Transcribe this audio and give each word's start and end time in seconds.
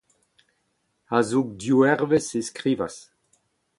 A-zoug 1.17 1.49
div 1.59 1.79
eurvezh 1.91 2.33
e 2.39 2.41
skrivas. 2.47 2.95